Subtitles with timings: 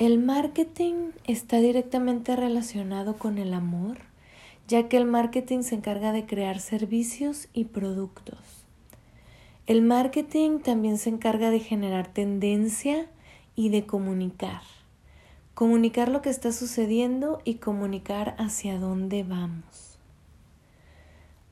[0.00, 3.98] El marketing está directamente relacionado con el amor,
[4.66, 8.64] ya que el marketing se encarga de crear servicios y productos.
[9.66, 13.08] El marketing también se encarga de generar tendencia
[13.56, 14.62] y de comunicar.
[15.52, 19.98] Comunicar lo que está sucediendo y comunicar hacia dónde vamos.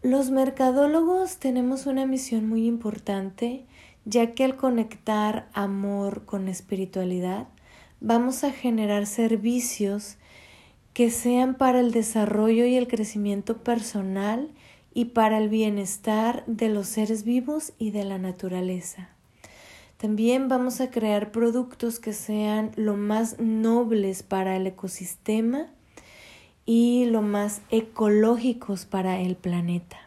[0.01, 3.67] Los mercadólogos tenemos una misión muy importante,
[4.07, 7.47] ya que al conectar amor con espiritualidad,
[8.01, 10.17] vamos a generar servicios
[10.93, 14.51] que sean para el desarrollo y el crecimiento personal
[14.95, 19.11] y para el bienestar de los seres vivos y de la naturaleza.
[19.97, 25.67] También vamos a crear productos que sean lo más nobles para el ecosistema
[26.67, 29.99] y lo más ecológicos para el planeta.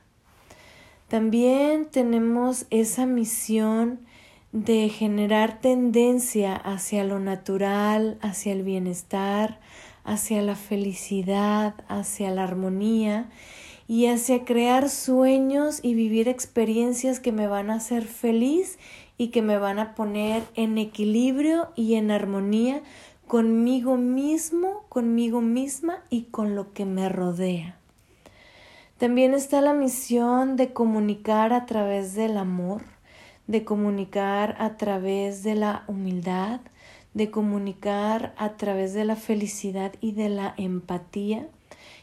[1.09, 3.99] También tenemos esa misión
[4.51, 9.59] de generar tendencia hacia lo natural, hacia el bienestar,
[10.03, 13.29] hacia la felicidad, hacia la armonía
[13.87, 18.77] y hacia crear sueños y vivir experiencias que me van a hacer feliz
[19.17, 22.81] y que me van a poner en equilibrio y en armonía
[23.27, 27.77] conmigo mismo, conmigo misma y con lo que me rodea.
[28.98, 32.83] También está la misión de comunicar a través del amor,
[33.47, 36.61] de comunicar a través de la humildad,
[37.13, 41.48] de comunicar a través de la felicidad y de la empatía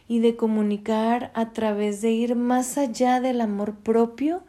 [0.09, 4.43] y de comunicar a través de ir más allá del amor propio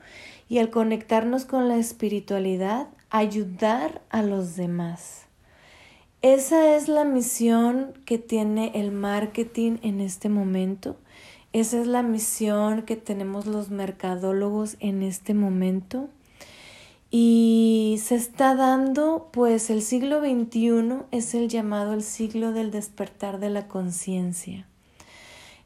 [0.47, 5.25] y al conectarnos con la espiritualidad, ayudar a los demás.
[6.21, 10.97] Esa es la misión que tiene el marketing en este momento.
[11.53, 16.09] Esa es la misión que tenemos los mercadólogos en este momento.
[17.11, 23.39] Y se está dando, pues el siglo XXI es el llamado el siglo del despertar
[23.39, 24.67] de la conciencia.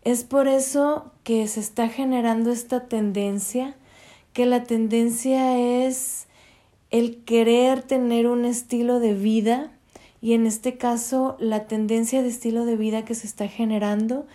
[0.03, 3.75] Es por eso que se está generando esta tendencia,
[4.33, 6.27] que la tendencia es
[6.91, 9.71] el querer tener un estilo de vida
[10.21, 14.25] y en este caso la tendencia de estilo de vida que se está generando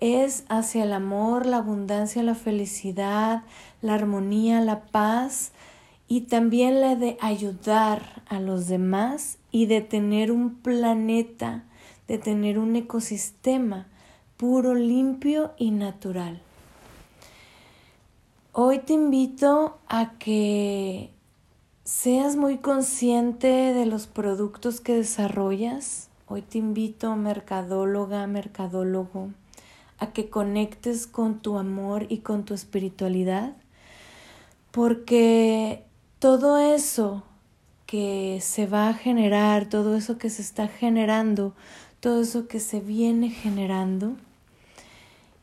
[0.00, 3.42] es hacia el amor, la abundancia, la felicidad,
[3.82, 5.52] la armonía, la paz,
[6.08, 11.64] y también la de ayudar a los demás y de tener un planeta,
[12.08, 13.86] de tener un ecosistema
[14.36, 16.42] puro, limpio y natural.
[18.52, 21.10] Hoy te invito a que
[21.84, 26.08] seas muy consciente de los productos que desarrollas.
[26.28, 29.30] Hoy te invito, mercadóloga, mercadólogo,
[29.98, 33.56] a que conectes con tu amor y con tu espiritualidad,
[34.70, 35.84] porque
[36.24, 37.22] todo eso
[37.84, 41.52] que se va a generar, todo eso que se está generando,
[42.00, 44.16] todo eso que se viene generando,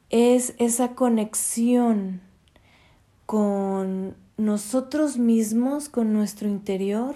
[0.09, 2.19] es esa conexión
[3.27, 7.13] con nosotros mismos, con nuestro interior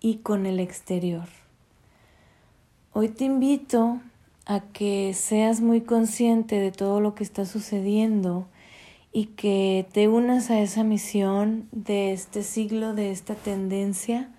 [0.00, 1.28] y con el exterior.
[2.94, 4.00] Hoy te invito
[4.46, 8.46] a que seas muy consciente de todo lo que está sucediendo
[9.12, 14.30] y que te unas a esa misión de este siglo, de esta tendencia,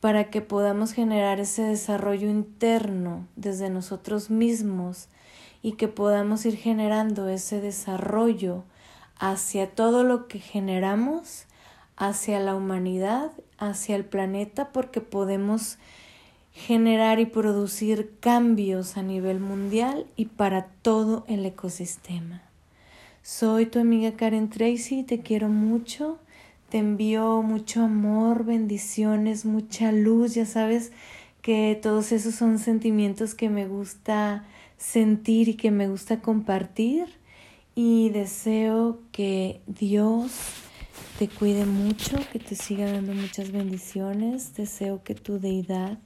[0.00, 5.08] para que podamos generar ese desarrollo interno desde nosotros mismos
[5.62, 8.64] y que podamos ir generando ese desarrollo
[9.18, 11.46] hacia todo lo que generamos,
[11.96, 15.78] hacia la humanidad, hacia el planeta, porque podemos
[16.52, 22.42] generar y producir cambios a nivel mundial y para todo el ecosistema.
[23.26, 26.18] Soy tu amiga Karen Tracy, te quiero mucho,
[26.68, 30.92] te envío mucho amor, bendiciones, mucha luz, ya sabes
[31.40, 34.44] que todos esos son sentimientos que me gusta
[34.76, 37.06] sentir y que me gusta compartir.
[37.74, 40.32] Y deseo que Dios
[41.18, 45.98] te cuide mucho, que te siga dando muchas bendiciones, deseo que tu deidad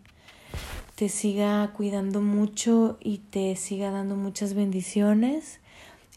[0.94, 5.60] te siga cuidando mucho y te siga dando muchas bendiciones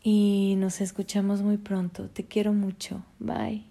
[0.04, 2.10] y nos escuchamos muy pronto.
[2.10, 3.04] Te quiero mucho.
[3.20, 3.71] Bye.